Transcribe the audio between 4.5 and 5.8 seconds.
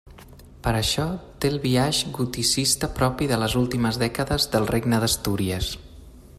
del Regne d'Astúries.